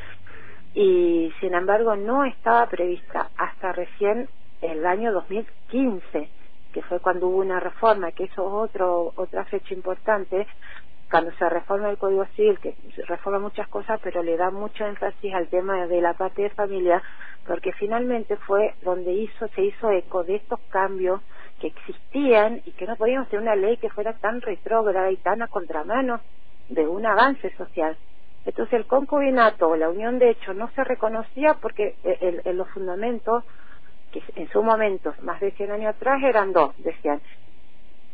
Y 0.75 1.33
sin 1.41 1.55
embargo 1.55 1.95
no 1.95 2.25
estaba 2.25 2.67
prevista 2.67 3.31
hasta 3.37 3.73
recién 3.73 4.29
el 4.61 4.85
año 4.87 5.13
2015, 5.13 6.29
que 6.73 6.83
fue 6.83 6.99
cuando 6.99 7.29
hubo 7.29 7.39
una 7.39 7.61
reforma, 7.61 8.11
que 8.11 8.25
eso 8.25 8.47
es 8.47 8.71
otro, 8.71 9.13
otra 9.15 9.45
fecha 9.45 9.73
importante, 9.73 10.49
cuando 11.09 11.33
se 11.33 11.49
reforma 11.49 11.91
el 11.91 11.99
Código 11.99 12.25
Civil, 12.37 12.59
que 12.59 12.75
reforma 13.07 13.39
muchas 13.39 13.69
cosas, 13.69 14.01
pero 14.03 14.23
le 14.23 14.37
da 14.37 14.51
mucho 14.51 14.85
énfasis 14.85 15.33
al 15.35 15.49
tema 15.49 15.87
de 15.87 16.01
la 16.01 16.15
parte 16.15 16.43
de 16.43 16.51
familia, 16.51 17.03
porque 17.47 17.73
finalmente 17.73 18.37
fue 18.37 18.75
donde 18.83 19.13
hizo, 19.13 19.47
se 19.49 19.63
hizo 19.63 19.91
eco 19.91 20.25
de 20.25 20.37
estos 20.37 20.61
cambios 20.71 21.21
que 21.61 21.69
existían 21.69 22.63
y 22.65 22.73
que 22.73 22.87
no 22.87 22.97
podíamos 22.97 23.29
tener 23.29 23.43
una 23.43 23.55
ley 23.55 23.77
que 23.77 23.91
fuera 23.91 24.15
tan 24.15 24.41
retrógrada 24.41 25.11
y 25.11 25.17
tan 25.17 25.43
a 25.43 25.47
contramano 25.47 26.21
de 26.69 26.89
un 26.89 27.07
avance 27.07 27.55
social. 27.57 27.97
Entonces 28.47 28.75
el 28.75 28.87
concubinato 28.87 29.69
o 29.69 29.77
la 29.77 29.91
unión 29.91 30.19
de 30.19 30.31
hecho 30.31 30.55
no 30.55 30.71
se 30.71 30.83
reconocía 30.83 31.55
porque 31.61 31.95
en 32.03 32.57
los 32.57 32.69
fundamentos, 32.71 33.45
que 34.11 34.23
en 34.35 34.49
su 34.49 34.63
momento, 34.63 35.15
más 35.23 35.41
de 35.41 35.51
100 35.53 35.71
años 35.73 35.95
atrás, 35.95 36.23
eran 36.23 36.53
dos, 36.53 36.75
decían. 36.79 37.21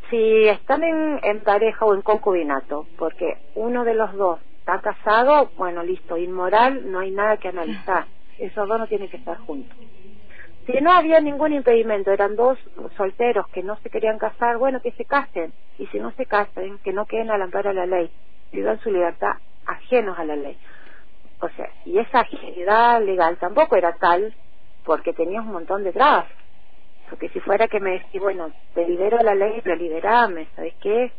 Si 0.09 0.47
están 0.47 0.83
en, 0.83 1.19
en 1.23 1.39
pareja 1.41 1.85
o 1.85 1.93
en 1.93 2.01
concubinato, 2.01 2.85
porque 2.97 3.37
uno 3.55 3.83
de 3.83 3.93
los 3.93 4.13
dos 4.13 4.39
está 4.59 4.79
casado, 4.81 5.49
bueno, 5.57 5.81
listo, 5.83 6.17
inmoral, 6.17 6.91
no 6.91 6.99
hay 6.99 7.11
nada 7.11 7.37
que 7.37 7.47
analizar. 7.47 8.05
Esos 8.37 8.67
dos 8.67 8.79
no 8.79 8.87
tienen 8.87 9.09
que 9.09 9.17
estar 9.17 9.37
juntos. 9.37 9.77
Si 10.67 10.73
no 10.81 10.91
había 10.91 11.21
ningún 11.21 11.53
impedimento, 11.53 12.11
eran 12.11 12.35
dos 12.35 12.59
solteros 12.97 13.47
que 13.47 13.63
no 13.63 13.77
se 13.77 13.89
querían 13.89 14.19
casar, 14.19 14.57
bueno, 14.57 14.81
que 14.81 14.91
se 14.91 15.05
casen. 15.05 15.53
Y 15.79 15.87
si 15.87 15.99
no 15.99 16.11
se 16.11 16.25
casen, 16.25 16.77
que 16.79 16.91
no 16.91 17.05
queden 17.05 17.31
al 17.31 17.41
amparo 17.41 17.69
de 17.69 17.75
la 17.75 17.85
ley, 17.85 18.11
vivan 18.51 18.77
su 18.81 18.91
libertad 18.91 19.31
ajenos 19.65 20.19
a 20.19 20.25
la 20.25 20.35
ley. 20.35 20.59
O 21.39 21.47
sea, 21.49 21.69
y 21.85 21.97
esa 21.99 22.19
agilidad 22.19 23.01
legal 23.01 23.37
tampoco 23.37 23.77
era 23.77 23.93
tal 23.93 24.35
porque 24.83 25.13
tenía 25.13 25.39
un 25.39 25.53
montón 25.53 25.85
de 25.85 25.93
trabas. 25.93 26.27
Porque 27.09 27.29
si 27.29 27.39
fuera 27.39 27.69
que 27.69 27.79
me 27.79 27.91
decís, 27.91 28.19
bueno, 28.19 28.51
te 28.73 28.85
libero 28.85 29.19
la 29.19 29.35
ley, 29.35 29.61
pero 29.63 29.77
liberame, 29.77 30.49
¿sabes 30.53 30.73
qué? 30.81 31.13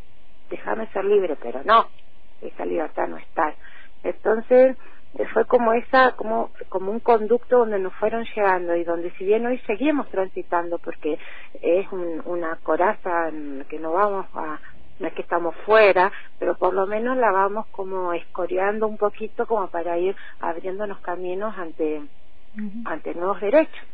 Déjame 0.50 0.87
ser 0.88 1.07
libre, 1.07 1.37
pero 1.40 1.62
no, 1.64 1.88
esa 2.43 2.67
libertad 2.67 3.09
no 3.09 3.17
está. 3.17 3.55
Entonces, 4.02 4.76
fue 5.33 5.45
como 5.47 5.73
esa 5.73 6.12
como 6.12 6.50
como 6.69 6.91
un 6.91 7.00
conducto 7.00 7.59
donde 7.59 7.79
nos 7.79 7.95
fueron 7.95 8.25
llegando 8.25 8.77
y 8.77 8.85
donde 8.85 9.11
si 9.12 9.25
bien 9.25 9.47
hoy 9.47 9.59
seguimos 9.67 10.09
transitando 10.11 10.79
porque 10.79 11.19
es 11.61 11.87
una 12.25 12.57
coraza 12.57 13.31
que 13.69 13.79
no 13.79 13.93
vamos 13.93 14.27
a 14.35 14.61
no 14.99 15.07
es 15.07 15.15
que 15.15 15.23
estamos 15.23 15.55
fuera 15.65 16.12
pero 16.38 16.57
por 16.57 16.75
lo 16.75 16.87
menos 16.87 17.17
la 17.17 17.33
vamos 17.33 17.67
como 17.69 18.12
escoreando 18.12 18.87
un 18.87 18.97
poquito 18.97 19.47
como 19.47 19.69
para 19.69 19.99
ir 19.99 20.15
abriéndonos 20.41 21.00
caminos 21.00 21.57
ante 21.57 22.03
ante 22.85 23.15
nuevos 23.15 23.41
derechos 23.41 23.88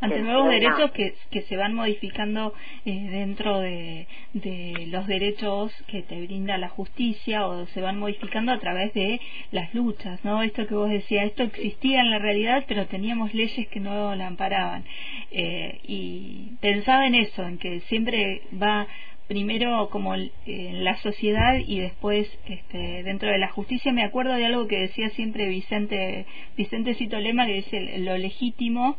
ante 0.00 0.20
nuevos 0.20 0.48
derechos 0.50 0.90
que, 0.92 1.14
que 1.30 1.42
se 1.42 1.56
van 1.56 1.74
modificando 1.74 2.54
eh, 2.84 3.08
dentro 3.10 3.60
de, 3.60 4.06
de 4.32 4.86
los 4.88 5.06
derechos 5.06 5.72
que 5.86 6.02
te 6.02 6.20
brinda 6.24 6.58
la 6.58 6.68
justicia 6.68 7.46
o 7.46 7.66
se 7.66 7.80
van 7.80 7.98
modificando 7.98 8.52
a 8.52 8.58
través 8.58 8.92
de 8.94 9.20
las 9.50 9.74
luchas, 9.74 10.24
¿no? 10.24 10.42
Esto 10.42 10.66
que 10.66 10.74
vos 10.74 10.90
decías, 10.90 11.26
esto 11.26 11.42
existía 11.42 12.00
en 12.00 12.10
la 12.10 12.18
realidad, 12.18 12.64
pero 12.68 12.86
teníamos 12.86 13.34
leyes 13.34 13.66
que 13.68 13.80
no 13.80 14.14
la 14.14 14.26
amparaban. 14.26 14.84
Eh, 15.30 15.80
y 15.84 16.52
pensaba 16.60 17.06
en 17.06 17.14
eso, 17.14 17.44
en 17.44 17.58
que 17.58 17.80
siempre 17.80 18.42
va 18.60 18.86
primero 19.28 19.88
como 19.90 20.14
en 20.14 20.84
la 20.84 20.96
sociedad 21.02 21.58
y 21.58 21.80
después 21.80 22.28
este, 22.48 23.02
dentro 23.04 23.30
de 23.30 23.38
la 23.38 23.48
justicia. 23.48 23.92
Me 23.92 24.02
acuerdo 24.02 24.34
de 24.34 24.46
algo 24.46 24.66
que 24.66 24.80
decía 24.80 25.10
siempre 25.10 25.48
Vicente 25.48 26.26
Vicente 26.56 26.94
Cito 26.94 27.18
Lema, 27.18 27.46
que 27.46 27.52
dice 27.52 27.98
lo 27.98 28.16
legítimo 28.16 28.96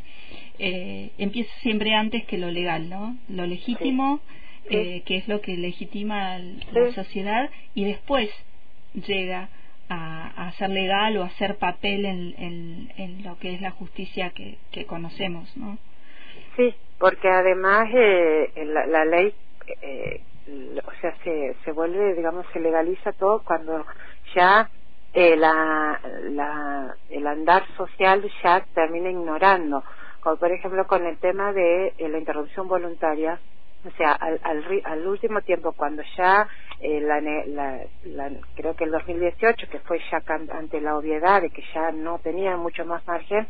eh, 0.59 1.11
empieza 1.17 1.51
siempre 1.61 1.95
antes 1.95 2.25
que 2.25 2.37
lo 2.37 2.51
legal, 2.51 2.89
¿no? 2.89 3.15
Lo 3.29 3.45
legítimo, 3.45 4.19
eh, 4.69 5.03
que 5.05 5.15
es 5.15 5.27
lo 5.29 5.39
que 5.39 5.55
legitima 5.55 6.37
la 6.37 6.91
sociedad, 6.91 7.49
y 7.73 7.85
después 7.85 8.29
llega 8.93 9.49
a, 9.87 10.51
ser 10.57 10.69
legal 10.69 11.17
o 11.17 11.23
a 11.23 11.29
ser 11.31 11.55
papel 11.55 12.05
en, 12.05 12.91
en, 12.97 13.23
lo 13.23 13.39
que 13.39 13.53
es 13.53 13.61
la 13.61 13.71
justicia 13.71 14.31
que, 14.31 14.57
que 14.71 14.85
conocemos, 14.85 15.55
¿no? 15.55 15.77
Sí, 16.57 16.75
porque 16.99 17.29
además 17.29 17.87
eh, 17.93 18.51
la, 18.65 18.85
la, 18.85 19.05
ley, 19.05 19.33
eh, 19.81 20.21
o 20.85 20.91
sea, 21.01 21.15
se, 21.23 21.55
se 21.63 21.71
vuelve, 21.71 22.15
digamos, 22.15 22.45
se 22.53 22.59
legaliza 22.59 23.11
todo 23.13 23.43
cuando 23.43 23.85
ya 24.35 24.69
eh, 25.13 25.35
la, 25.35 25.99
la, 26.29 26.95
el 27.09 27.27
andar 27.27 27.63
social 27.75 28.29
ya 28.43 28.65
termina 28.73 29.09
ignorando. 29.09 29.83
Como 30.21 30.37
por 30.37 30.51
ejemplo 30.51 30.85
con 30.85 31.05
el 31.05 31.17
tema 31.17 31.53
de 31.53 31.93
eh, 31.97 32.09
la 32.09 32.17
interrupción 32.17 32.67
voluntaria, 32.67 33.39
o 33.85 33.91
sea, 33.91 34.11
al, 34.11 34.39
al, 34.43 34.81
al 34.83 35.07
último 35.07 35.41
tiempo, 35.41 35.71
cuando 35.71 36.03
ya, 36.17 36.47
eh, 36.81 36.99
la, 36.99 37.21
la, 37.21 38.29
creo 38.55 38.75
que 38.75 38.83
el 38.83 38.91
2018, 38.91 39.67
que 39.69 39.79
fue 39.79 39.99
ya 40.11 40.21
ante 40.53 40.81
la 40.81 40.97
obviedad 40.97 41.41
de 41.41 41.49
que 41.49 41.63
ya 41.73 41.91
no 41.91 42.19
tenía 42.19 42.57
mucho 42.57 42.85
más 42.85 43.07
margen, 43.07 43.47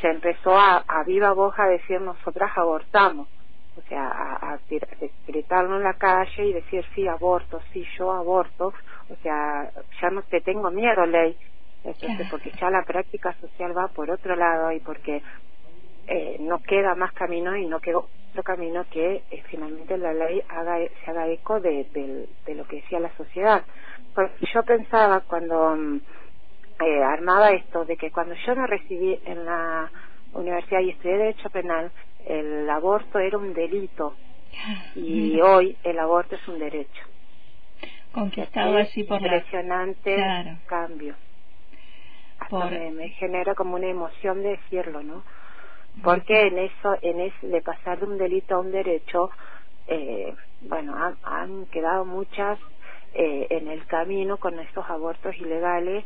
se 0.00 0.08
empezó 0.08 0.58
a, 0.58 0.78
a 0.78 1.04
viva 1.04 1.32
voz 1.32 1.54
a 1.58 1.68
decir 1.68 2.00
nosotras 2.00 2.50
abortamos, 2.56 3.28
o 3.76 3.82
sea, 3.82 4.06
a, 4.08 4.54
a 4.54 4.60
gritarlo 5.26 5.76
en 5.76 5.82
la 5.82 5.94
calle 5.94 6.46
y 6.46 6.52
decir 6.52 6.84
sí 6.94 7.06
aborto, 7.08 7.60
sí 7.72 7.84
yo 7.98 8.12
aborto, 8.12 8.72
o 9.08 9.16
sea, 9.22 9.70
ya 10.00 10.10
no 10.10 10.22
te 10.22 10.40
tengo 10.40 10.70
miedo 10.70 11.06
ley, 11.06 11.36
entonces, 11.84 12.26
porque 12.30 12.52
ya 12.60 12.70
la 12.70 12.84
práctica 12.84 13.34
social 13.40 13.76
va 13.76 13.88
por 13.88 14.10
otro 14.10 14.36
lado 14.36 14.70
y 14.72 14.80
porque 14.80 15.22
eh, 16.06 16.36
no 16.40 16.60
queda 16.60 16.94
más 16.94 17.12
camino 17.12 17.56
y 17.56 17.66
no 17.66 17.80
queda 17.80 17.98
otro 17.98 18.42
camino 18.42 18.84
que 18.90 19.24
eh, 19.30 19.42
finalmente 19.48 19.98
la 19.98 20.12
ley 20.12 20.42
haga, 20.48 20.78
se 21.04 21.10
haga 21.10 21.28
eco 21.28 21.60
de, 21.60 21.88
de, 21.92 22.54
lo 22.54 22.64
que 22.66 22.76
decía 22.76 23.00
la 23.00 23.14
sociedad. 23.16 23.64
Porque 24.14 24.46
yo 24.52 24.62
pensaba 24.62 25.20
cuando 25.20 25.76
mm, 25.76 26.00
eh, 26.80 27.02
armaba 27.02 27.50
esto, 27.50 27.84
de 27.84 27.96
que 27.96 28.10
cuando 28.10 28.34
yo 28.46 28.54
me 28.54 28.66
recibí 28.66 29.20
en 29.24 29.44
la 29.44 29.90
universidad 30.32 30.80
y 30.80 30.90
estudié 30.90 31.18
Derecho 31.18 31.50
Penal, 31.50 31.92
el 32.26 32.68
aborto 32.68 33.18
era 33.18 33.38
un 33.38 33.54
delito 33.54 34.14
y 34.94 35.40
hoy 35.40 35.76
el 35.82 35.98
aborto 35.98 36.36
es 36.36 36.48
un 36.48 36.58
derecho. 36.58 37.02
Conquistado 38.12 38.76
así 38.76 39.04
por 39.04 39.20
impresionante 39.22 40.16
cambio. 40.66 41.14
me 42.92 43.08
genera 43.10 43.54
como 43.54 43.76
una 43.76 43.86
emoción 43.86 44.42
de 44.42 44.50
decirlo, 44.50 45.02
¿no? 45.02 45.22
porque 46.02 46.46
en 46.46 46.58
eso, 46.58 46.96
en 47.02 47.20
ese, 47.20 47.46
de 47.46 47.60
pasar 47.60 47.98
de 48.00 48.06
un 48.06 48.18
delito 48.18 48.54
a 48.54 48.60
un 48.60 48.72
derecho, 48.72 49.30
eh, 49.86 50.34
bueno, 50.62 50.94
han, 51.22 51.66
quedado 51.66 52.04
muchas 52.04 52.58
eh, 53.14 53.48
en 53.50 53.68
el 53.68 53.84
camino 53.86 54.38
con 54.38 54.58
estos 54.58 54.88
abortos 54.88 55.36
ilegales 55.36 56.04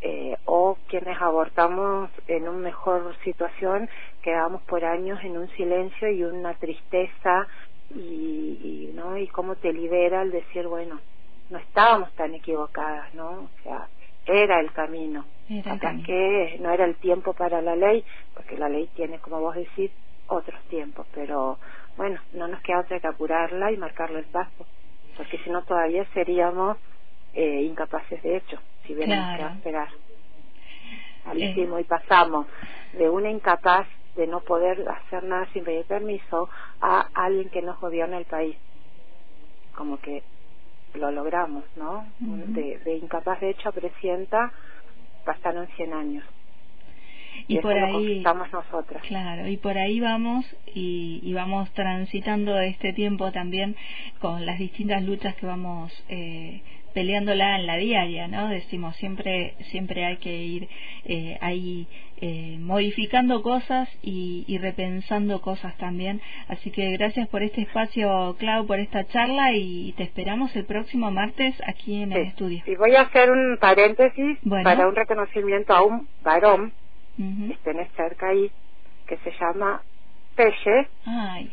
eh, 0.00 0.36
o 0.44 0.76
quienes 0.88 1.20
abortamos 1.20 2.10
en 2.26 2.48
una 2.48 2.58
mejor 2.58 3.16
situación 3.24 3.88
quedamos 4.22 4.62
por 4.62 4.84
años 4.84 5.18
en 5.22 5.38
un 5.38 5.48
silencio 5.50 6.08
y 6.08 6.24
una 6.24 6.54
tristeza 6.54 7.46
y, 7.94 8.90
y 8.90 8.92
no 8.94 9.16
y 9.16 9.28
cómo 9.28 9.56
te 9.56 9.72
libera 9.72 10.22
el 10.22 10.30
decir 10.30 10.66
bueno 10.66 11.00
no 11.50 11.58
estábamos 11.58 12.12
tan 12.14 12.34
equivocadas 12.34 13.14
no 13.14 13.30
o 13.30 13.50
sea 13.62 13.88
era 14.26 14.60
el 14.60 14.72
camino. 14.72 15.24
Acá 15.66 15.94
que 16.04 16.56
no 16.60 16.70
era 16.70 16.84
el 16.84 16.96
tiempo 16.96 17.34
para 17.34 17.60
la 17.60 17.76
ley, 17.76 18.04
porque 18.34 18.56
la 18.56 18.68
ley 18.68 18.88
tiene, 18.94 19.18
como 19.18 19.40
vos 19.40 19.54
decís, 19.54 19.90
otros 20.26 20.58
tiempos, 20.70 21.06
pero 21.14 21.58
bueno, 21.96 22.18
no 22.32 22.48
nos 22.48 22.62
queda 22.62 22.80
otra 22.80 22.98
que 22.98 23.06
apurarla 23.06 23.70
y 23.70 23.76
marcarle 23.76 24.20
el 24.20 24.24
paso, 24.24 24.66
porque 25.18 25.38
si 25.38 25.50
no 25.50 25.62
todavía 25.62 26.06
seríamos 26.14 26.78
eh, 27.34 27.62
incapaces 27.62 28.22
de 28.22 28.36
hecho, 28.36 28.58
si 28.86 28.94
hubiéramos 28.94 29.38
que 29.38 29.56
esperar. 29.56 29.88
Al 31.26 31.42
eh. 31.42 31.54
y 31.56 31.84
pasamos 31.84 32.46
de 32.92 33.08
una 33.08 33.30
incapaz 33.30 33.86
de 34.16 34.26
no 34.26 34.40
poder 34.40 34.86
hacer 34.88 35.24
nada 35.24 35.46
sin 35.52 35.64
pedir 35.64 35.84
permiso 35.86 36.48
a 36.80 37.08
alguien 37.14 37.48
que 37.48 37.62
nos 37.62 37.80
gobierna 37.80 38.18
el 38.18 38.26
país. 38.26 38.56
como 39.74 39.98
que 39.98 40.22
lo 40.94 41.10
logramos, 41.10 41.64
¿no? 41.74 42.06
de, 42.20 42.78
de 42.78 42.96
incapaz 42.96 43.40
de 43.40 43.50
hecho 43.50 43.70
a 43.70 43.72
presienta 43.72 44.52
pasaron 45.24 45.66
100 45.76 45.92
años 45.92 46.24
y, 47.48 47.58
por 47.58 47.76
ahí 47.76 48.18
estamos 48.18 48.50
nosotras 48.52 49.02
claro 49.02 49.48
y 49.48 49.56
por 49.56 49.78
ahí 49.78 50.00
vamos 50.00 50.44
y, 50.74 51.32
vamos 51.34 51.70
transitando 51.72 52.58
este 52.60 52.92
tiempo 52.92 53.32
también 53.32 53.76
con 54.20 54.46
las 54.46 54.58
distintas 54.58 55.02
luchas 55.02 55.34
que 55.34 55.46
vamos 55.46 55.92
eh, 56.08 56.62
peleándola 56.94 57.58
en 57.58 57.66
la 57.66 57.76
diaria, 57.76 58.28
¿no? 58.28 58.48
Decimos, 58.48 58.96
siempre, 58.96 59.54
siempre 59.70 60.06
hay 60.06 60.16
que 60.18 60.32
ir 60.32 60.68
eh, 61.04 61.36
ahí 61.40 61.86
eh, 62.20 62.56
modificando 62.60 63.42
cosas 63.42 63.88
y, 64.00 64.44
y, 64.46 64.58
repensando 64.58 65.42
cosas 65.42 65.76
también. 65.76 66.22
Así 66.48 66.70
que 66.70 66.92
gracias 66.92 67.28
por 67.28 67.42
este 67.42 67.62
espacio, 67.62 68.36
Clau, 68.38 68.66
por 68.66 68.78
esta 68.78 69.04
charla 69.08 69.52
y 69.52 69.92
te 69.96 70.04
esperamos 70.04 70.54
el 70.56 70.64
próximo 70.64 71.10
martes 71.10 71.54
aquí 71.66 72.00
en 72.00 72.12
el 72.12 72.28
estudio. 72.28 72.62
Y 72.64 72.76
voy 72.76 72.94
a 72.94 73.02
hacer 73.02 73.30
un 73.30 73.58
paréntesis 73.60 74.38
para 74.48 74.88
un 74.88 74.94
reconocimiento 74.94 75.74
a 75.74 75.82
un 75.82 76.08
varón 76.22 76.72
que 77.16 77.56
tenés 77.62 77.90
cerca 77.92 78.28
ahí, 78.28 78.50
que 79.06 79.16
se 79.18 79.32
llama 79.38 79.82
Pelle, 80.34 80.88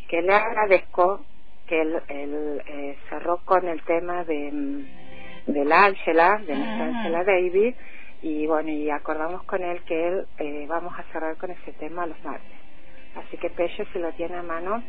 que 0.08 0.22
le 0.22 0.34
agradezco 0.34 1.26
que 1.68 1.82
él, 1.82 2.02
eh, 2.08 2.98
cerró 3.10 3.38
con 3.46 3.68
el 3.68 3.82
tema 3.84 4.24
de, 4.24 4.52
mm, 4.52 5.52
de 5.52 5.66
la 5.66 5.86
Ángela, 5.86 6.38
de 6.46 6.56
nuestra 6.56 6.86
Ángela 6.86 7.24
David, 7.24 7.76
y 8.24 8.46
bueno, 8.46 8.70
y 8.70 8.90
acordamos 8.90 9.44
con 9.44 9.64
él 9.64 9.82
que 9.84 10.08
él 10.08 10.26
eh, 10.38 10.66
vamos 10.68 10.94
a 10.98 11.04
cerrar 11.12 11.38
con 11.38 11.52
ese 11.52 11.72
tema 11.74 12.06
los 12.06 12.22
martes. 12.24 12.52
Así 13.16 13.38
que 13.38 13.50
Pelle 13.50 13.86
se 13.92 14.00
lo 14.00 14.12
tiene 14.14 14.36
a 14.36 14.44
mano, 14.44 14.84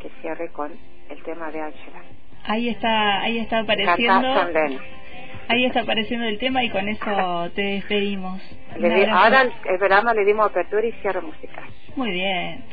que 0.00 0.10
cierre 0.20 0.48
con 0.50 0.72
el 1.10 1.22
tema 1.22 1.50
de 1.50 1.60
Ángela. 1.60 2.02
Ahí 2.44 2.68
está, 2.68 3.20
ahí 3.20 3.38
está 3.38 3.60
apareciendo. 3.60 4.28
Ahí 5.48 5.64
está 5.64 5.80
apareciendo 5.80 6.26
el 6.26 6.38
tema 6.38 6.62
y 6.62 6.70
con 6.70 6.88
eso 6.88 7.50
te 7.54 7.62
despedimos. 7.62 8.40
ahora 9.10 9.42
el 9.42 9.78
programa 9.78 10.12
le 10.14 10.24
dimos 10.24 10.46
apertura 10.46 10.86
y 10.86 10.92
cierre 10.92 11.20
musical. 11.20 11.64
Muy 11.96 12.10
bien. 12.10 12.64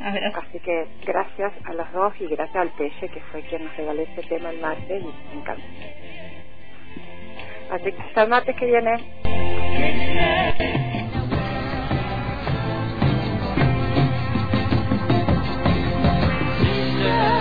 Así 0.34 0.60
que 0.60 0.86
gracias 1.04 1.52
a 1.64 1.74
los 1.74 1.92
dos 1.92 2.14
y 2.20 2.26
gracias 2.26 2.56
al 2.56 2.70
Peche 2.70 3.08
que 3.08 3.20
fue 3.32 3.42
quien 3.42 3.64
nos 3.64 3.76
regaló 3.76 4.02
este 4.02 4.22
tema 4.22 4.50
el 4.50 4.60
martes 4.60 5.02
y 5.02 5.34
me 5.34 5.40
encanta. 5.40 5.64
Así 7.70 7.92
que 7.92 8.02
hasta 8.02 8.22
el 8.22 8.28
martes 8.28 8.56
que 8.56 8.66
viene. 8.66 8.96
Feminismo 17.00 17.39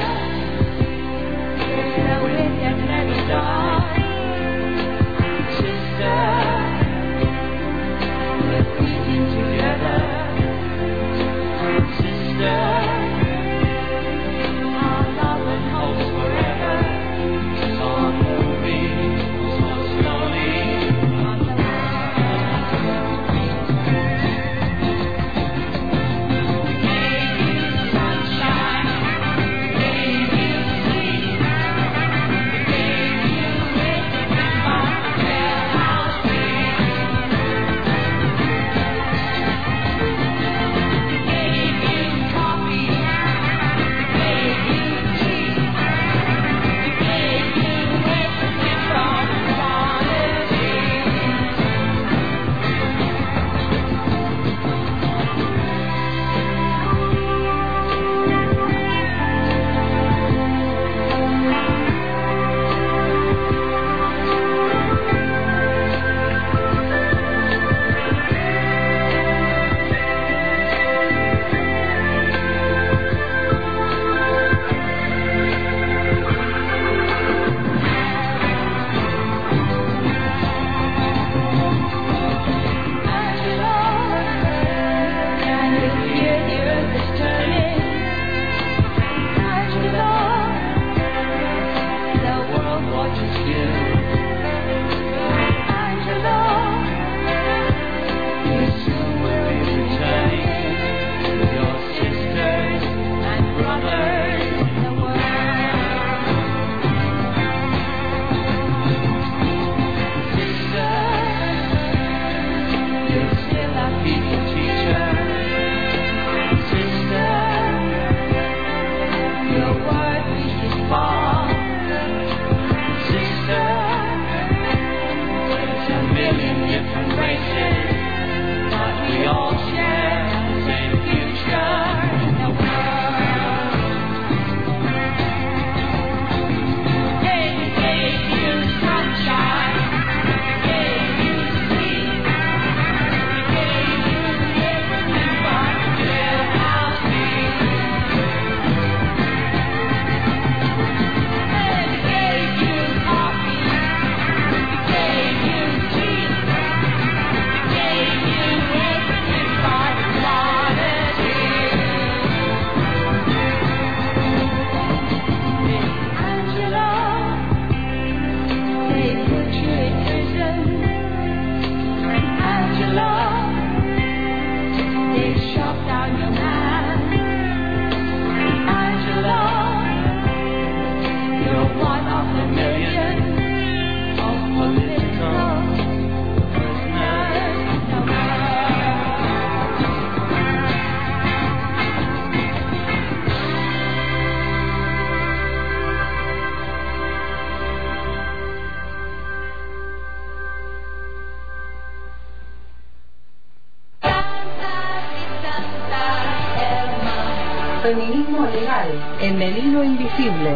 en 209.22 209.42
el 209.42 209.58
hilo 209.58 209.84
invisible. 209.84 210.56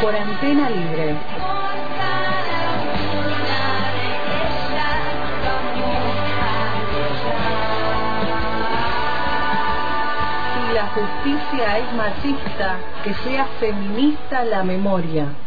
Por 0.00 0.14
antena 0.14 0.70
libre. 0.70 1.16
Si 10.52 10.74
la 10.74 10.86
justicia 10.88 11.78
es 11.78 11.92
machista, 11.94 12.76
que 13.04 13.14
sea 13.14 13.46
feminista 13.60 14.44
la 14.44 14.64
memoria. 14.64 15.45